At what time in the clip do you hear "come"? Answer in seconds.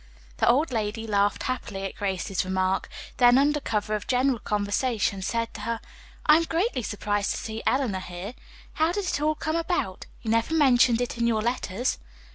9.35-9.55